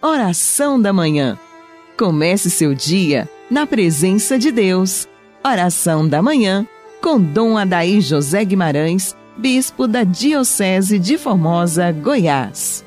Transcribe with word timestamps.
Oração 0.00 0.80
da 0.80 0.92
Manhã. 0.92 1.36
Comece 1.98 2.48
seu 2.50 2.72
dia 2.72 3.28
na 3.50 3.66
presença 3.66 4.38
de 4.38 4.52
Deus. 4.52 5.08
Oração 5.44 6.08
da 6.08 6.22
Manhã 6.22 6.64
com 7.02 7.20
Dom 7.20 7.58
Adaí 7.58 8.00
José 8.00 8.44
Guimarães, 8.44 9.16
Bispo 9.36 9.88
da 9.88 10.04
Diocese 10.04 11.00
de 11.00 11.18
Formosa, 11.18 11.90
Goiás. 11.90 12.84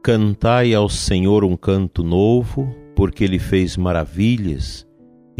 Cantai 0.00 0.72
ao 0.72 0.88
Senhor 0.88 1.44
um 1.44 1.56
canto 1.56 2.04
novo, 2.04 2.72
porque 2.94 3.24
Ele 3.24 3.40
fez 3.40 3.76
maravilhas 3.76 4.88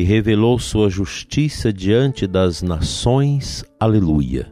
e 0.01 0.03
revelou 0.03 0.59
sua 0.59 0.89
justiça 0.89 1.71
diante 1.71 2.27
das 2.27 2.63
nações. 2.63 3.63
Aleluia. 3.79 4.51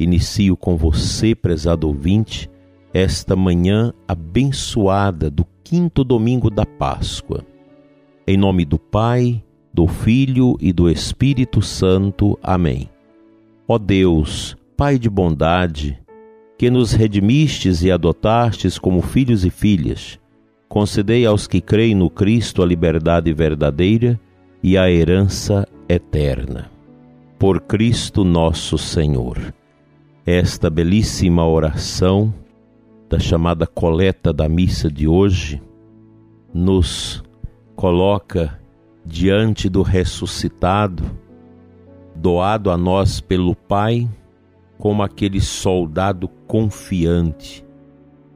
Inicio 0.00 0.56
com 0.56 0.76
você, 0.76 1.32
prezado 1.32 1.86
ouvinte, 1.86 2.50
esta 2.92 3.36
manhã 3.36 3.92
abençoada 4.08 5.30
do 5.30 5.46
quinto 5.62 6.02
domingo 6.02 6.50
da 6.50 6.66
Páscoa. 6.66 7.46
Em 8.26 8.36
nome 8.36 8.64
do 8.64 8.80
Pai, 8.80 9.40
do 9.72 9.86
Filho 9.86 10.56
e 10.60 10.72
do 10.72 10.90
Espírito 10.90 11.62
Santo. 11.62 12.36
Amém. 12.42 12.90
Ó 13.68 13.78
Deus, 13.78 14.56
Pai 14.76 14.98
de 14.98 15.08
bondade, 15.08 16.02
que 16.58 16.68
nos 16.68 16.92
redimistes 16.92 17.84
e 17.84 17.92
adotastes 17.92 18.76
como 18.76 19.02
filhos 19.02 19.44
e 19.44 19.50
filhas, 19.50 20.18
concedei 20.68 21.24
aos 21.24 21.46
que 21.46 21.60
creem 21.60 21.94
no 21.94 22.10
Cristo 22.10 22.60
a 22.60 22.66
liberdade 22.66 23.32
verdadeira 23.32 24.18
e 24.62 24.76
a 24.76 24.90
herança 24.90 25.66
eterna. 25.88 26.70
Por 27.38 27.60
Cristo 27.62 28.24
nosso 28.24 28.76
Senhor. 28.76 29.54
Esta 30.26 30.68
belíssima 30.68 31.46
oração 31.46 32.32
da 33.08 33.18
chamada 33.18 33.66
coleta 33.66 34.32
da 34.32 34.48
missa 34.48 34.90
de 34.90 35.08
hoje 35.08 35.60
nos 36.52 37.22
coloca 37.74 38.60
diante 39.04 39.68
do 39.68 39.82
ressuscitado, 39.82 41.02
doado 42.14 42.70
a 42.70 42.76
nós 42.76 43.20
pelo 43.20 43.56
Pai 43.56 44.08
como 44.78 45.02
aquele 45.02 45.40
soldado 45.40 46.28
confiante 46.46 47.64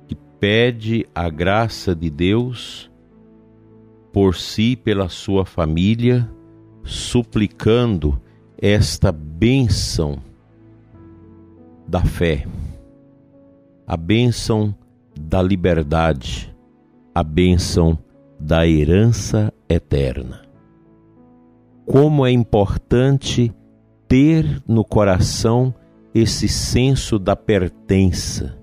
que 0.07 0.15
pede 0.39 1.07
a 1.15 1.29
graça 1.29 1.95
de 1.95 2.11
Deus 2.11 2.91
por 4.15 4.37
si, 4.37 4.77
pela 4.77 5.09
sua 5.09 5.45
família, 5.45 6.31
suplicando 6.85 8.23
esta 8.57 9.11
bênção 9.11 10.19
da 11.85 12.05
fé, 12.05 12.47
a 13.85 13.97
bênção 13.97 14.73
da 15.21 15.43
liberdade, 15.43 16.55
a 17.13 17.25
bênção 17.25 17.99
da 18.39 18.65
herança 18.65 19.53
eterna. 19.69 20.43
Como 21.85 22.25
é 22.25 22.31
importante 22.31 23.53
ter 24.07 24.63
no 24.65 24.85
coração 24.85 25.75
esse 26.15 26.49
senso 26.49 27.19
da 27.19 27.35
pertença, 27.35 28.57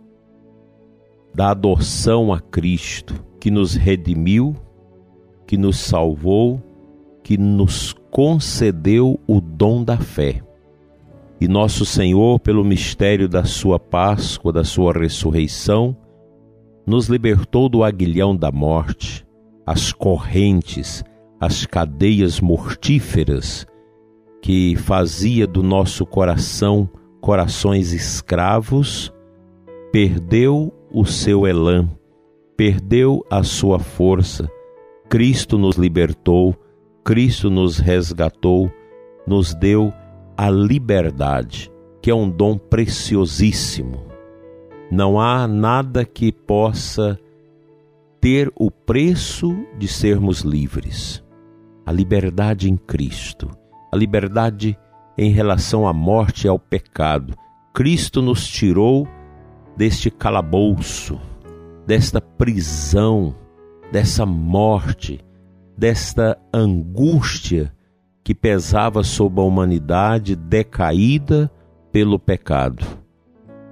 da 1.35 1.52
adoção 1.52 2.31
a 2.31 2.39
Cristo, 2.39 3.22
que 3.38 3.52
nos 3.52 3.75
redimiu, 3.75 4.55
que 5.52 5.57
nos 5.57 5.80
salvou, 5.80 6.63
que 7.21 7.38
nos 7.38 7.94
concedeu 8.09 9.19
o 9.27 9.41
dom 9.41 9.83
da 9.83 9.97
fé. 9.97 10.41
E 11.41 11.45
nosso 11.45 11.85
Senhor, 11.85 12.39
pelo 12.39 12.63
mistério 12.63 13.27
da 13.27 13.44
sua 13.44 13.77
Páscoa, 13.77 14.53
da 14.53 14.63
sua 14.63 14.94
ressurreição, 14.94 15.94
nos 16.88 17.09
libertou 17.09 17.67
do 17.67 17.84
aguilhão 17.84 18.34
da 18.34 18.50
morte, 18.50 19.28
as 19.66 19.91
correntes, 19.91 21.03
as 21.38 21.66
cadeias 21.66 22.39
mortíferas 22.39 23.68
que 24.41 24.78
fazia 24.78 25.45
do 25.45 25.62
nosso 25.62 26.06
coração 26.06 26.89
corações 27.19 27.91
escravos, 27.91 29.13
perdeu 29.91 30.73
o 30.89 31.03
seu 31.03 31.45
elan, 31.45 31.89
perdeu 32.56 33.22
a 33.29 33.44
sua 33.44 33.79
força. 33.79 34.50
Cristo 35.11 35.57
nos 35.57 35.75
libertou, 35.75 36.55
Cristo 37.03 37.49
nos 37.49 37.79
resgatou, 37.79 38.72
nos 39.27 39.53
deu 39.53 39.91
a 40.38 40.49
liberdade, 40.49 41.69
que 42.01 42.09
é 42.09 42.16
um 42.16 42.29
dom 42.29 42.57
preciosíssimo. 42.57 44.05
Não 44.89 45.19
há 45.19 45.50
nada 45.50 46.05
que 46.05 46.31
possa 46.31 47.19
ter 48.21 48.50
o 48.55 48.71
preço 48.71 49.53
de 49.77 49.85
sermos 49.85 50.44
livres. 50.44 51.21
A 51.85 51.91
liberdade 51.91 52.71
em 52.71 52.77
Cristo, 52.77 53.51
a 53.91 53.97
liberdade 53.97 54.79
em 55.17 55.29
relação 55.29 55.85
à 55.85 55.91
morte 55.91 56.45
e 56.45 56.47
ao 56.47 56.57
pecado. 56.57 57.35
Cristo 57.73 58.21
nos 58.21 58.47
tirou 58.47 59.05
deste 59.75 60.09
calabouço, 60.09 61.19
desta 61.85 62.21
prisão, 62.21 63.35
dessa 63.91 64.25
morte, 64.25 65.19
desta 65.78 66.40
angústia 66.53 67.74
que 68.24 68.34
pesava 68.34 69.03
sobre 69.03 69.41
a 69.41 69.44
humanidade 69.44 70.35
decaída 70.35 71.52
pelo 71.91 72.18
pecado. 72.18 72.85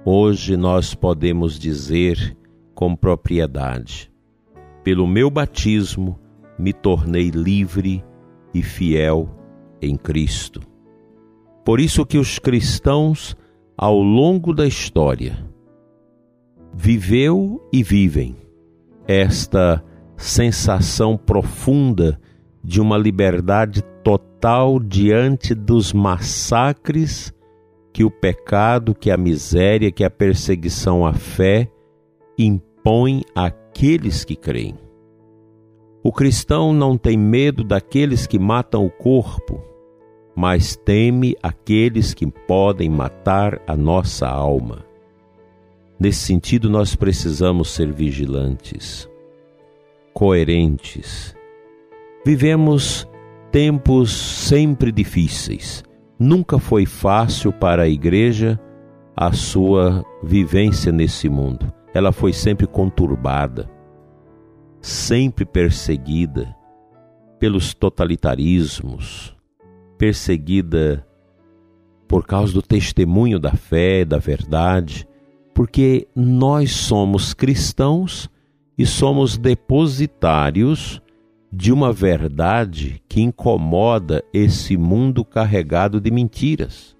Hoje 0.04 0.56
nós 0.56 0.94
podemos 0.94 1.58
dizer 1.58 2.36
com 2.74 2.94
propriedade: 2.94 4.12
pelo 4.84 5.06
meu 5.06 5.30
batismo 5.30 6.18
me 6.58 6.72
tornei 6.72 7.30
livre 7.30 8.04
e 8.52 8.62
fiel 8.62 9.28
em 9.80 9.96
Cristo. 9.96 10.60
Por 11.64 11.80
isso 11.80 12.04
que 12.04 12.18
os 12.18 12.38
cristãos, 12.38 13.36
ao 13.76 13.98
longo 14.02 14.52
da 14.52 14.66
história, 14.66 15.46
viveu 16.74 17.66
e 17.72 17.82
vivem 17.82 18.36
esta 19.06 19.82
sensação 20.20 21.16
profunda 21.16 22.20
de 22.62 22.80
uma 22.80 22.98
liberdade 22.98 23.82
total 24.04 24.78
diante 24.78 25.54
dos 25.54 25.92
massacres 25.92 27.32
que 27.92 28.04
o 28.04 28.10
pecado, 28.10 28.94
que 28.94 29.10
a 29.10 29.16
miséria, 29.16 29.90
que 29.90 30.04
a 30.04 30.10
perseguição 30.10 31.06
à 31.06 31.14
fé 31.14 31.68
impõe 32.38 33.22
àqueles 33.34 34.24
que 34.24 34.36
creem. 34.36 34.78
O 36.02 36.12
cristão 36.12 36.72
não 36.72 36.96
tem 36.96 37.16
medo 37.16 37.64
daqueles 37.64 38.26
que 38.26 38.38
matam 38.38 38.86
o 38.86 38.90
corpo, 38.90 39.62
mas 40.36 40.76
teme 40.76 41.34
aqueles 41.42 42.14
que 42.14 42.26
podem 42.26 42.88
matar 42.88 43.60
a 43.66 43.76
nossa 43.76 44.28
alma. 44.28 44.84
Nesse 45.98 46.20
sentido, 46.20 46.70
nós 46.70 46.94
precisamos 46.94 47.70
ser 47.70 47.92
vigilantes, 47.92 49.09
coerentes. 50.12 51.34
Vivemos 52.24 53.08
tempos 53.50 54.12
sempre 54.12 54.92
difíceis. 54.92 55.82
Nunca 56.18 56.58
foi 56.58 56.86
fácil 56.86 57.52
para 57.52 57.82
a 57.82 57.88
igreja 57.88 58.60
a 59.16 59.32
sua 59.32 60.04
vivência 60.22 60.92
nesse 60.92 61.28
mundo. 61.28 61.72
Ela 61.92 62.12
foi 62.12 62.32
sempre 62.32 62.66
conturbada, 62.66 63.70
sempre 64.80 65.44
perseguida 65.44 66.54
pelos 67.38 67.74
totalitarismos, 67.74 69.34
perseguida 69.98 71.06
por 72.06 72.26
causa 72.26 72.52
do 72.52 72.62
testemunho 72.62 73.38
da 73.38 73.52
fé, 73.52 74.04
da 74.04 74.18
verdade, 74.18 75.06
porque 75.54 76.08
nós 76.14 76.72
somos 76.72 77.32
cristãos 77.32 78.28
e 78.80 78.86
somos 78.86 79.36
depositários 79.36 81.02
de 81.52 81.70
uma 81.70 81.92
verdade 81.92 83.02
que 83.06 83.20
incomoda 83.20 84.24
esse 84.32 84.74
mundo 84.74 85.22
carregado 85.22 86.00
de 86.00 86.10
mentiras, 86.10 86.96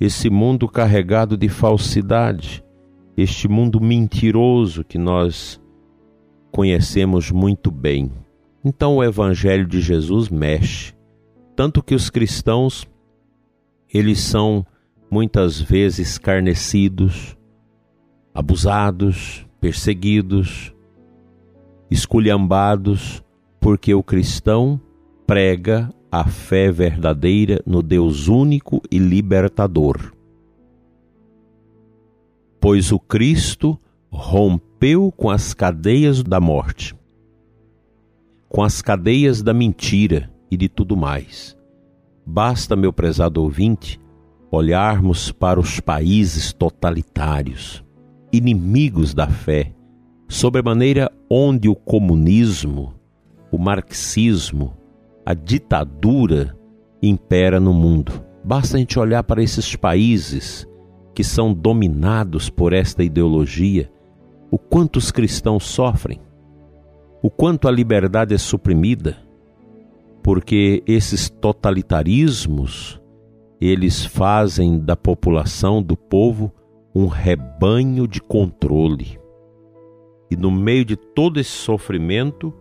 esse 0.00 0.30
mundo 0.30 0.66
carregado 0.66 1.36
de 1.36 1.50
falsidade, 1.50 2.64
este 3.18 3.46
mundo 3.46 3.78
mentiroso 3.82 4.82
que 4.82 4.96
nós 4.96 5.60
conhecemos 6.50 7.30
muito 7.30 7.70
bem. 7.70 8.10
Então 8.64 8.96
o 8.96 9.04
Evangelho 9.04 9.66
de 9.66 9.82
Jesus 9.82 10.30
mexe 10.30 10.94
tanto 11.54 11.82
que 11.82 11.94
os 11.94 12.08
cristãos 12.08 12.88
eles 13.92 14.20
são 14.20 14.64
muitas 15.10 15.60
vezes 15.60 16.12
escarnecidos, 16.12 17.36
abusados, 18.32 19.45
perseguidos, 19.60 20.74
esculhambados, 21.90 23.22
porque 23.60 23.94
o 23.94 24.02
cristão 24.02 24.80
prega 25.26 25.92
a 26.10 26.24
fé 26.24 26.70
verdadeira 26.70 27.60
no 27.66 27.82
Deus 27.82 28.28
único 28.28 28.80
e 28.90 28.98
libertador. 28.98 30.12
Pois 32.60 32.90
o 32.90 32.98
Cristo 32.98 33.78
rompeu 34.10 35.12
com 35.12 35.30
as 35.30 35.52
cadeias 35.52 36.22
da 36.22 36.40
morte, 36.40 36.94
com 38.48 38.62
as 38.62 38.80
cadeias 38.80 39.42
da 39.42 39.52
mentira 39.52 40.30
e 40.50 40.56
de 40.56 40.68
tudo 40.68 40.96
mais. 40.96 41.56
Basta, 42.24 42.74
meu 42.74 42.92
prezado 42.92 43.42
ouvinte, 43.42 44.00
olharmos 44.50 45.30
para 45.30 45.60
os 45.60 45.80
países 45.80 46.52
totalitários, 46.52 47.84
inimigos 48.32 49.14
da 49.14 49.28
fé, 49.28 49.72
sobremaneira 50.28 51.10
onde 51.30 51.68
o 51.68 51.74
comunismo, 51.74 52.94
o 53.50 53.58
marxismo, 53.58 54.76
a 55.24 55.34
ditadura 55.34 56.56
impera 57.02 57.58
no 57.60 57.72
mundo. 57.72 58.24
Basta 58.44 58.76
a 58.76 58.80
gente 58.80 58.98
olhar 58.98 59.22
para 59.24 59.42
esses 59.42 59.74
países 59.74 60.66
que 61.14 61.24
são 61.24 61.52
dominados 61.52 62.50
por 62.50 62.72
esta 62.72 63.02
ideologia, 63.02 63.90
o 64.50 64.58
quanto 64.58 64.96
os 64.96 65.10
cristãos 65.10 65.64
sofrem, 65.64 66.20
o 67.22 67.30
quanto 67.30 67.66
a 67.66 67.70
liberdade 67.70 68.34
é 68.34 68.38
suprimida, 68.38 69.16
porque 70.22 70.82
esses 70.86 71.30
totalitarismos 71.30 73.00
eles 73.60 74.04
fazem 74.04 74.78
da 74.78 74.94
população, 74.94 75.82
do 75.82 75.96
povo, 75.96 76.52
um 76.96 77.08
rebanho 77.08 78.08
de 78.08 78.22
controle. 78.22 79.20
E 80.30 80.34
no 80.34 80.50
meio 80.50 80.82
de 80.82 80.96
todo 80.96 81.38
esse 81.38 81.50
sofrimento, 81.50 82.54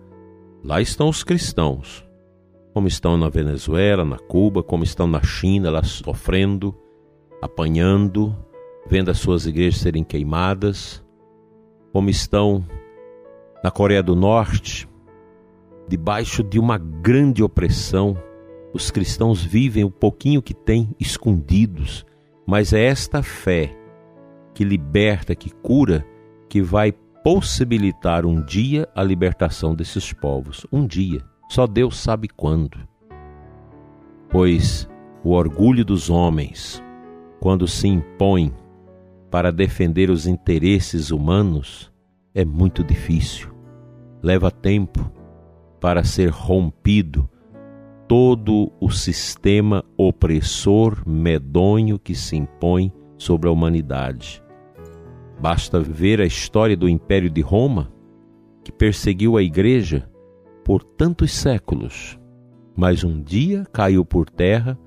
lá 0.62 0.82
estão 0.82 1.08
os 1.08 1.24
cristãos, 1.24 2.06
como 2.74 2.86
estão 2.86 3.16
na 3.16 3.30
Venezuela, 3.30 4.04
na 4.04 4.20
Cuba, 4.20 4.62
como 4.62 4.84
estão 4.84 5.08
na 5.08 5.24
China, 5.24 5.72
lá 5.72 5.82
sofrendo, 5.84 6.76
apanhando, 7.42 8.36
vendo 8.86 9.10
as 9.10 9.20
suas 9.20 9.46
igrejas 9.46 9.80
serem 9.80 10.04
queimadas, 10.04 11.02
como 11.94 12.10
estão 12.10 12.62
na 13.64 13.72
Coreia 13.72 14.04
do 14.04 14.18
Norte, 14.18 14.86
debaixo 15.88 16.44
de 16.44 16.60
uma 16.60 16.78
grande 16.78 17.42
opressão. 17.42 18.18
Os 18.74 18.92
cristãos 18.92 19.42
vivem 19.42 19.86
o 19.86 19.92
pouquinho 19.92 20.42
que 20.42 20.54
têm 20.54 20.90
escondidos, 21.00 22.06
mas 22.46 22.74
é 22.74 22.84
esta 22.84 23.24
fé 23.24 23.85
que 24.56 24.64
liberta, 24.64 25.36
que 25.36 25.52
cura, 25.52 26.04
que 26.50 26.62
vai 26.62 26.94
possibilitar 27.24 28.26
um 28.26 28.42
dia 28.42 28.88
a 28.96 29.04
libertação 29.04 29.76
desses 29.76 30.14
povos. 30.14 30.66
Um 30.72 30.88
dia. 30.88 31.22
Só 31.50 31.68
Deus 31.68 31.98
sabe 31.98 32.30
quando. 32.30 32.80
Pois 34.30 34.90
o 35.24 35.32
orgulho 35.32 35.84
dos 35.84 36.10
homens, 36.10 36.82
quando 37.40 37.68
se 37.68 37.88
impõe 37.88 38.54
para 39.30 39.52
defender 39.52 40.10
os 40.10 40.26
interesses 40.26 41.12
humanos, 41.12 41.92
é 42.34 42.46
muito 42.46 42.84
difícil. 42.84 43.54
Leva 44.24 44.50
tempo 44.50 45.12
para 45.82 46.04
ser 46.04 46.30
rompido 46.30 47.30
todo 48.08 48.72
o 48.80 48.90
sistema 48.90 49.84
opressor, 49.98 51.04
medonho 51.08 52.00
que 52.00 52.16
se 52.16 52.36
impõe 52.36 52.94
sobre 53.18 53.50
a 53.50 53.52
humanidade. 53.52 54.45
Basta 55.40 55.80
ver 55.80 56.22
a 56.22 56.26
história 56.26 56.76
do 56.76 56.88
Império 56.88 57.30
de 57.30 57.42
Roma, 57.42 57.92
que 58.64 58.72
perseguiu 58.72 59.38
a 59.38 59.44
Igreja 59.44 60.10
por 60.64 60.84
tantos 60.84 61.34
séculos, 61.34 62.20
mas 62.76 63.04
um 63.04 63.22
dia 63.22 63.66
caiu 63.72 64.04
por 64.04 64.30
terra 64.30 64.78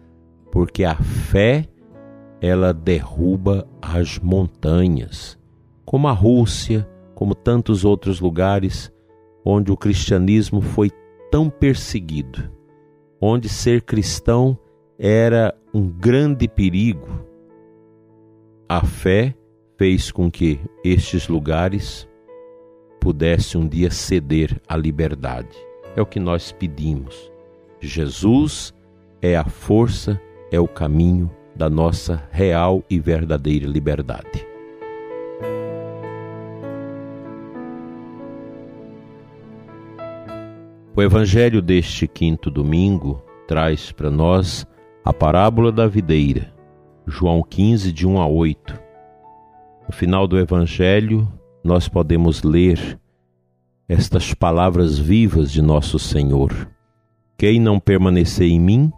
porque 0.50 0.84
a 0.84 0.96
fé 0.96 1.66
ela 2.40 2.72
derruba 2.72 3.68
as 3.80 4.18
montanhas, 4.18 5.38
como 5.84 6.08
a 6.08 6.12
Rússia, 6.12 6.88
como 7.14 7.34
tantos 7.34 7.84
outros 7.84 8.20
lugares 8.20 8.92
onde 9.44 9.72
o 9.72 9.76
cristianismo 9.76 10.60
foi 10.60 10.90
tão 11.30 11.48
perseguido, 11.50 12.50
onde 13.20 13.48
ser 13.48 13.82
cristão 13.82 14.58
era 14.98 15.54
um 15.72 15.88
grande 15.88 16.48
perigo. 16.48 17.08
A 18.68 18.84
fé 18.84 19.34
fez 19.78 20.10
com 20.10 20.28
que 20.28 20.58
estes 20.82 21.28
lugares 21.28 22.06
pudessem 23.00 23.60
um 23.60 23.66
dia 23.66 23.92
ceder 23.92 24.60
à 24.68 24.76
liberdade. 24.76 25.56
É 25.94 26.02
o 26.02 26.06
que 26.06 26.18
nós 26.18 26.50
pedimos. 26.50 27.30
Jesus 27.80 28.74
é 29.22 29.36
a 29.36 29.44
força, 29.44 30.20
é 30.50 30.58
o 30.58 30.66
caminho 30.66 31.30
da 31.54 31.70
nossa 31.70 32.28
real 32.32 32.82
e 32.90 32.98
verdadeira 32.98 33.68
liberdade. 33.68 34.44
O 40.94 41.00
Evangelho 41.00 41.62
deste 41.62 42.08
quinto 42.08 42.50
domingo 42.50 43.22
traz 43.46 43.92
para 43.92 44.10
nós 44.10 44.66
a 45.04 45.12
parábola 45.12 45.70
da 45.70 45.86
videira, 45.86 46.52
João 47.06 47.40
15, 47.40 47.92
de 47.92 48.04
1 48.04 48.20
a 48.20 48.26
8 48.26 48.87
no 49.88 49.94
final 49.94 50.28
do 50.28 50.38
Evangelho, 50.38 51.26
nós 51.64 51.88
podemos 51.88 52.42
ler 52.42 53.00
estas 53.88 54.34
palavras 54.34 54.98
vivas 54.98 55.50
de 55.50 55.62
nosso 55.62 55.98
Senhor: 55.98 56.52
Quem 57.38 57.58
não 57.58 57.80
permanecer 57.80 58.48
em 58.48 58.60
mim 58.60 58.92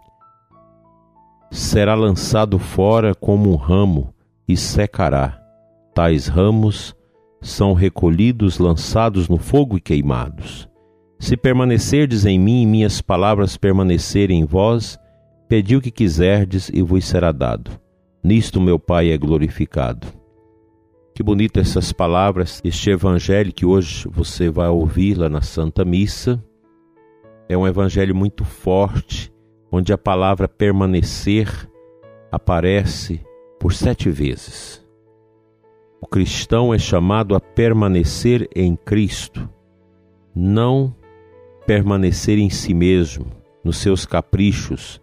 será 1.49 1.95
lançado 1.95 2.59
fora 2.59 3.15
como 3.15 3.49
um 3.49 3.55
ramo 3.55 4.13
e 4.47 4.57
secará. 4.57 5.39
Tais 5.95 6.27
ramos 6.27 6.93
são 7.41 7.73
recolhidos, 7.73 8.59
lançados 8.59 9.29
no 9.29 9.37
fogo 9.37 9.77
e 9.77 9.81
queimados. 9.81 10.69
Se 11.19 11.37
permanecerdes 11.37 12.25
em 12.25 12.37
mim 12.37 12.63
e 12.63 12.65
minhas 12.65 13.01
palavras 13.01 13.55
permanecerem 13.55 14.41
em 14.41 14.45
vós, 14.45 14.99
pedi 15.47 15.75
o 15.75 15.81
que 15.81 15.91
quiserdes 15.91 16.69
e 16.73 16.81
vos 16.81 17.05
será 17.05 17.31
dado. 17.31 17.71
Nisto 18.23 18.59
meu 18.59 18.77
Pai 18.77 19.11
é 19.11 19.17
glorificado 19.17 20.20
que 21.13 21.21
bonito 21.21 21.59
essas 21.59 21.91
palavras, 21.91 22.61
este 22.63 22.89
evangelho 22.89 23.53
que 23.53 23.65
hoje 23.65 24.07
você 24.07 24.49
vai 24.49 24.69
ouvir 24.69 25.17
lá 25.17 25.29
na 25.29 25.41
Santa 25.41 25.83
Missa. 25.83 26.43
É 27.49 27.57
um 27.57 27.67
evangelho 27.67 28.15
muito 28.15 28.45
forte, 28.45 29.31
onde 29.71 29.91
a 29.91 29.97
palavra 29.97 30.47
permanecer 30.47 31.69
aparece 32.31 33.21
por 33.59 33.73
sete 33.73 34.09
vezes. 34.09 34.81
O 35.99 36.07
cristão 36.07 36.73
é 36.73 36.79
chamado 36.79 37.35
a 37.35 37.39
permanecer 37.39 38.47
em 38.55 38.75
Cristo, 38.75 39.49
não 40.33 40.95
permanecer 41.67 42.39
em 42.39 42.49
si 42.49 42.73
mesmo, 42.73 43.27
nos 43.63 43.77
seus 43.77 44.05
caprichos, 44.05 45.01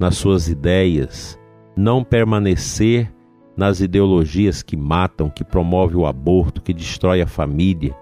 nas 0.00 0.16
suas 0.16 0.48
ideias, 0.48 1.38
não 1.76 2.02
permanecer 2.02 3.12
nas 3.56 3.80
ideologias 3.80 4.62
que 4.62 4.76
matam, 4.76 5.30
que 5.30 5.42
promovem 5.42 5.96
o 5.96 6.06
aborto, 6.06 6.60
que 6.60 6.74
destrói 6.74 7.22
a 7.22 7.26
família, 7.26 7.96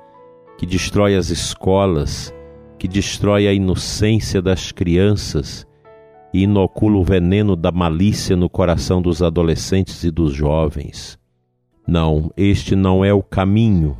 que 0.58 0.66
destrói 0.66 1.14
as 1.14 1.30
escolas, 1.30 2.34
que 2.78 2.88
destrói 2.88 3.46
a 3.46 3.52
inocência 3.52 4.42
das 4.42 4.72
crianças 4.72 5.66
e 6.32 6.42
inocula 6.42 6.96
o 6.96 7.04
veneno 7.04 7.54
da 7.54 7.70
malícia 7.70 8.34
no 8.34 8.48
coração 8.48 9.00
dos 9.00 9.22
adolescentes 9.22 10.02
e 10.02 10.10
dos 10.10 10.34
jovens. 10.34 11.18
Não, 11.86 12.32
este 12.36 12.74
não 12.74 13.04
é 13.04 13.12
o 13.12 13.22
caminho 13.22 13.96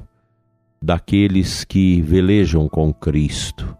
daqueles 0.83 1.65
que 1.65 2.03
velejam 2.03 2.69
com 2.69 2.93
Cristo. 2.93 3.77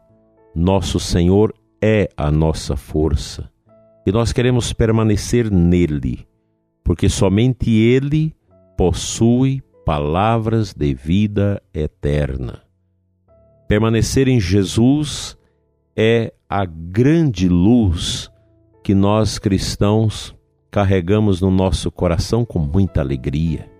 Nosso 0.55 1.01
Senhor 1.01 1.53
é 1.83 2.09
a 2.17 2.31
nossa 2.31 2.77
força 2.77 3.51
e 4.07 4.13
nós 4.13 4.33
queremos 4.33 4.73
permanecer 4.73 5.51
nele 5.51 6.27
porque 6.85 7.09
somente 7.09 7.71
Ele 7.71 8.37
possui 8.77 9.63
palavras 9.85 10.75
de 10.75 10.95
vida 10.95 11.63
eterna. 11.73 12.63
Permanecer 13.67 14.29
em 14.29 14.39
Jesus 14.39 15.37
é 15.97 16.33
a 16.49 16.65
grande 16.65 17.49
luz 17.49 18.31
que 18.83 18.95
nós 18.95 19.39
cristãos 19.39 20.35
carregamos 20.71 21.41
no 21.41 21.51
nosso 21.51 21.91
coração 21.91 22.45
com 22.45 22.59
muita 22.59 23.01
alegria. 23.01 23.71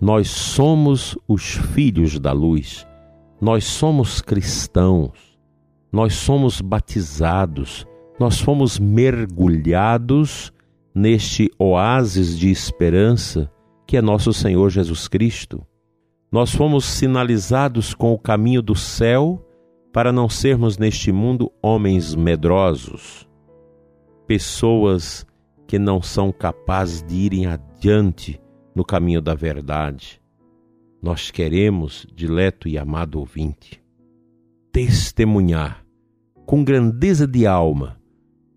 Nós 0.00 0.30
somos 0.30 1.16
os 1.28 1.54
filhos 1.54 2.18
da 2.18 2.32
luz, 2.32 2.86
nós 3.40 3.64
somos 3.64 4.20
cristãos, 4.20 5.38
nós 5.92 6.14
somos 6.14 6.60
batizados, 6.60 7.86
nós 8.18 8.40
fomos 8.40 8.78
mergulhados 8.78 10.52
neste 10.94 11.50
oásis 11.58 12.38
de 12.38 12.50
esperança 12.50 13.50
que 13.86 13.96
é 13.96 14.02
nosso 14.02 14.32
Senhor 14.32 14.70
Jesus 14.70 15.08
Cristo. 15.08 15.66
Nós 16.30 16.50
fomos 16.50 16.84
sinalizados 16.84 17.92
com 17.92 18.12
o 18.12 18.18
caminho 18.18 18.62
do 18.62 18.74
céu 18.74 19.46
para 19.92 20.10
não 20.10 20.28
sermos 20.28 20.78
neste 20.78 21.12
mundo 21.12 21.52
homens 21.62 22.14
medrosos, 22.14 23.28
pessoas 24.26 25.26
que 25.66 25.78
não 25.78 26.00
são 26.00 26.32
capazes 26.32 27.02
de 27.02 27.14
irem 27.14 27.46
adiante 27.46 28.40
no 28.74 28.84
caminho 28.84 29.20
da 29.20 29.34
verdade. 29.34 30.20
Nós 31.02 31.30
queremos, 31.30 32.06
dileto 32.14 32.68
e 32.68 32.78
amado 32.78 33.18
ouvinte, 33.18 33.82
testemunhar 34.70 35.84
com 36.46 36.64
grandeza 36.64 37.26
de 37.26 37.46
alma 37.46 38.00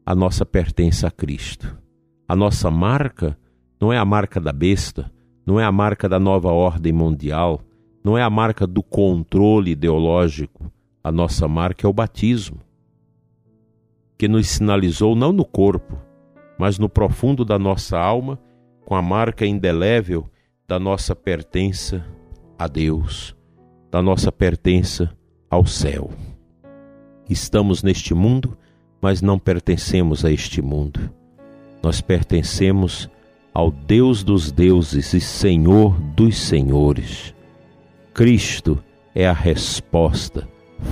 a 0.05 0.15
nossa 0.15 0.45
pertença 0.45 1.07
a 1.07 1.11
Cristo. 1.11 1.84
A 2.27 2.35
nossa 2.35 2.71
marca 2.71 3.37
não 3.79 3.93
é 3.93 3.97
a 3.97 4.05
marca 4.05 4.39
da 4.39 4.51
besta, 4.51 5.11
não 5.45 5.59
é 5.59 5.63
a 5.63 5.71
marca 5.71 6.09
da 6.09 6.19
nova 6.19 6.51
ordem 6.51 6.91
mundial, 6.91 7.61
não 8.03 8.17
é 8.17 8.23
a 8.23 8.29
marca 8.29 8.65
do 8.65 8.81
controle 8.81 9.71
ideológico. 9.71 10.71
A 11.03 11.11
nossa 11.11 11.47
marca 11.47 11.85
é 11.85 11.89
o 11.89 11.93
batismo, 11.93 12.59
que 14.17 14.27
nos 14.27 14.47
sinalizou 14.47 15.15
não 15.15 15.31
no 15.31 15.45
corpo, 15.45 15.95
mas 16.57 16.79
no 16.79 16.89
profundo 16.89 17.45
da 17.45 17.59
nossa 17.59 17.99
alma, 17.99 18.39
com 18.85 18.95
a 18.95 19.01
marca 19.01 19.45
indelével 19.45 20.27
da 20.67 20.79
nossa 20.79 21.15
pertença 21.15 22.03
a 22.57 22.67
Deus, 22.67 23.35
da 23.91 24.01
nossa 24.01 24.31
pertença 24.31 25.15
ao 25.49 25.63
céu. 25.65 26.09
Estamos 27.29 27.83
neste 27.83 28.15
mundo, 28.15 28.57
mas 29.01 29.21
não 29.21 29.37
pertencemos 29.37 30.25
a 30.25 30.31
este 30.31 30.61
mundo. 30.61 31.11
Nós 31.85 32.01
pertencemos 32.01 33.07
ao 33.53 33.69
Deus 33.69 34.23
dos 34.23 34.51
deuses 34.51 35.13
e 35.13 35.21
Senhor 35.21 35.93
dos 36.15 36.35
senhores. 36.35 37.31
Cristo 38.11 38.83
é 39.13 39.27
a 39.27 39.31
resposta. 39.31 40.47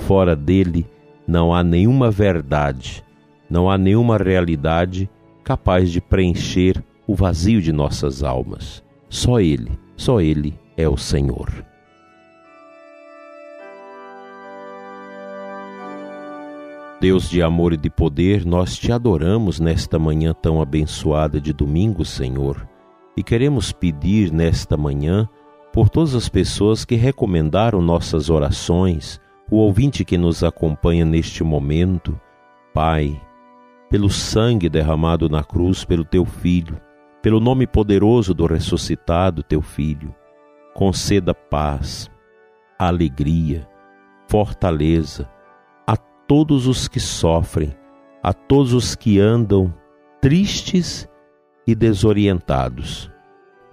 Fora 0.06 0.36
dele 0.36 0.86
não 1.26 1.52
há 1.52 1.64
nenhuma 1.64 2.12
verdade, 2.12 3.02
não 3.50 3.68
há 3.68 3.76
nenhuma 3.76 4.16
realidade 4.16 5.10
capaz 5.42 5.90
de 5.90 6.00
preencher 6.00 6.80
o 7.08 7.14
vazio 7.16 7.60
de 7.60 7.72
nossas 7.72 8.22
almas. 8.22 8.80
Só 9.08 9.40
Ele, 9.40 9.72
só 9.96 10.20
Ele 10.20 10.56
é 10.76 10.88
o 10.88 10.96
Senhor. 10.96 11.50
Deus 17.00 17.28
de 17.28 17.42
amor 17.42 17.72
e 17.72 17.76
de 17.76 17.90
poder, 17.90 18.46
nós 18.46 18.76
te 18.76 18.90
adoramos 18.92 19.60
nesta 19.60 19.98
manhã 19.98 20.32
tão 20.32 20.62
abençoada 20.62 21.40
de 21.40 21.52
domingo, 21.52 22.04
Senhor, 22.04 22.66
e 23.16 23.22
queremos 23.22 23.72
pedir 23.72 24.32
nesta 24.32 24.76
manhã 24.76 25.28
por 25.72 25.88
todas 25.88 26.14
as 26.14 26.28
pessoas 26.28 26.84
que 26.84 26.94
recomendaram 26.94 27.82
nossas 27.82 28.30
orações, 28.30 29.20
o 29.50 29.56
ouvinte 29.56 30.04
que 30.04 30.16
nos 30.16 30.42
acompanha 30.42 31.04
neste 31.04 31.42
momento, 31.42 32.18
Pai, 32.72 33.20
pelo 33.90 34.08
sangue 34.08 34.68
derramado 34.68 35.28
na 35.28 35.44
cruz 35.44 35.84
pelo 35.84 36.04
teu 36.04 36.24
Filho, 36.24 36.80
pelo 37.20 37.40
nome 37.40 37.66
poderoso 37.66 38.32
do 38.32 38.46
ressuscitado 38.46 39.42
teu 39.42 39.60
Filho, 39.60 40.14
conceda 40.74 41.34
paz, 41.34 42.10
alegria, 42.78 43.68
fortaleza, 44.28 45.28
todos 46.26 46.66
os 46.66 46.88
que 46.88 47.00
sofrem, 47.00 47.74
a 48.22 48.32
todos 48.32 48.72
os 48.72 48.94
que 48.94 49.20
andam 49.20 49.72
tristes 50.20 51.08
e 51.66 51.74
desorientados. 51.74 53.10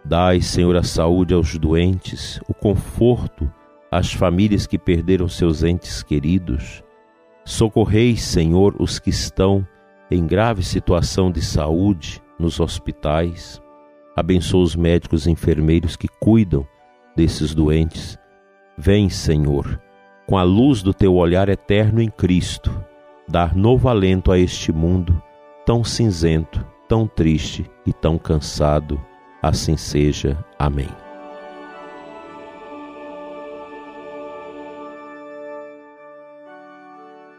Dai, 0.03 0.41
Senhor, 0.41 0.75
a 0.75 0.83
saúde 0.83 1.33
aos 1.33 1.57
doentes, 1.57 2.39
o 2.47 2.53
conforto 2.53 3.51
às 3.91 4.11
famílias 4.11 4.65
que 4.65 4.77
perderam 4.77 5.27
seus 5.27 5.63
entes 5.63 6.01
queridos. 6.01 6.83
Socorrei, 7.45 8.15
Senhor, 8.15 8.75
os 8.79 8.99
que 8.99 9.09
estão 9.09 9.65
em 10.09 10.25
grave 10.25 10.63
situação 10.63 11.31
de 11.31 11.41
saúde 11.41 12.21
nos 12.37 12.59
hospitais. 12.59 13.61
Abençoa 14.15 14.63
os 14.63 14.75
médicos 14.75 15.25
e 15.25 15.31
enfermeiros 15.31 15.95
que 15.95 16.07
cuidam 16.07 16.67
desses 17.15 17.53
doentes. 17.53 18.17
Vem, 18.77 19.09
Senhor, 19.09 19.79
com 20.31 20.37
a 20.37 20.43
luz 20.43 20.81
do 20.81 20.93
teu 20.93 21.15
olhar 21.15 21.49
eterno 21.49 22.01
em 22.01 22.07
Cristo, 22.09 22.73
dar 23.27 23.53
novo 23.53 23.89
alento 23.89 24.31
a 24.31 24.39
este 24.39 24.71
mundo 24.71 25.21
tão 25.65 25.83
cinzento, 25.83 26.65
tão 26.87 27.05
triste 27.05 27.69
e 27.85 27.91
tão 27.91 28.17
cansado. 28.17 28.97
Assim 29.43 29.75
seja. 29.75 30.41
Amém. 30.57 30.87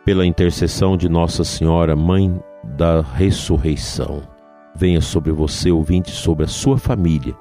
Pela 0.05 0.27
intercessão 0.27 0.95
de 0.95 1.09
Nossa 1.09 1.45
Senhora, 1.45 1.97
Mãe 1.97 2.39
da 2.63 3.01
Ressurreição, 3.01 4.21
venha 4.77 5.01
sobre 5.01 5.33
você, 5.33 5.71
ouvinte, 5.71 6.11
sobre 6.11 6.45
a 6.45 6.49
sua 6.49 6.77
família 6.77 7.35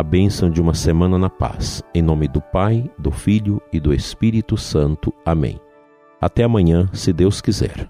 a 0.00 0.02
bênção 0.02 0.48
de 0.48 0.62
uma 0.62 0.72
semana 0.72 1.18
na 1.18 1.28
paz. 1.28 1.82
Em 1.94 2.00
nome 2.00 2.26
do 2.26 2.40
Pai, 2.40 2.90
do 2.98 3.10
Filho 3.10 3.60
e 3.70 3.78
do 3.78 3.92
Espírito 3.92 4.56
Santo. 4.56 5.12
Amém. 5.26 5.60
Até 6.18 6.42
amanhã, 6.42 6.88
se 6.90 7.12
Deus 7.12 7.42
quiser. 7.42 7.86